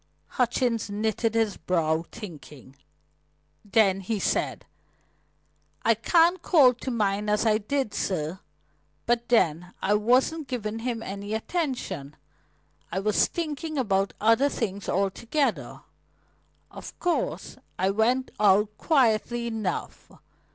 Hutchings 0.29 0.89
knitted 0.89 1.35
his 1.35 1.57
brow, 1.57 2.05
thinking; 2.11 2.75
then 3.63 3.99
he 3.99 4.17
said: 4.17 4.65
"I 5.83 5.93
can't 5.93 6.41
call 6.41 6.73
to 6.73 6.89
mind 6.89 7.29
as 7.29 7.45
I 7.45 7.59
did, 7.59 7.93
sir. 7.93 8.39
But, 9.05 9.29
then, 9.29 9.75
I 9.79 9.93
wasn't 9.93 10.47
giving 10.47 10.79
him 10.79 11.03
any 11.03 11.35
attention. 11.35 12.15
I 12.91 12.97
was 12.99 13.27
thinking 13.27 13.77
about 13.77 14.15
other 14.19 14.49
things 14.49 14.89
altogether. 14.89 15.81
Of 16.71 16.97
course, 16.97 17.57
I 17.77 17.91
went 17.91 18.31
out 18.39 18.75
quietly 18.79 19.45
enough. 19.45 20.09